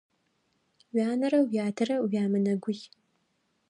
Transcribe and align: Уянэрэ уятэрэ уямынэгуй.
Уянэрэ 0.93 1.39
уятэрэ 1.45 1.95
уямынэгуй. 2.03 2.77